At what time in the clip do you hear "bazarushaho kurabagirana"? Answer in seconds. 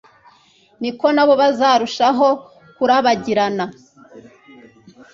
1.41-3.65